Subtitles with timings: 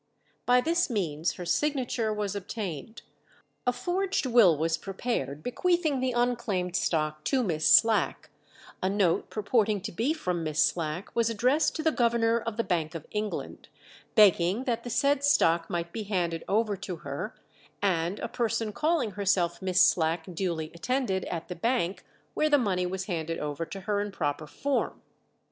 [0.47, 3.03] By this means her signature was obtained;
[3.67, 8.31] a forged will was prepared bequeathing the unclaimed stock to Miss Slack;
[8.81, 12.63] a note purporting to be from Miss Slack was addressed to the governor of the
[12.63, 13.69] Bank of England,
[14.15, 17.35] begging that the said stock might be handed over to her,
[17.79, 22.87] and a person calling herself Miss Slack duly attended at the bank, where the money
[22.87, 25.03] was handed over to her in proper form.